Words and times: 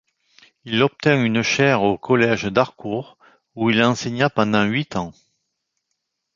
Il 0.65 0.81
obtint 0.81 1.23
une 1.23 1.43
chaire 1.43 1.83
au 1.83 1.95
collège 1.95 2.45
d'Harcourt, 2.45 3.19
où 3.53 3.69
il 3.69 3.83
enseigna 3.83 4.31
pendant 4.31 4.63
huit 4.63 4.95
ans. 4.95 5.13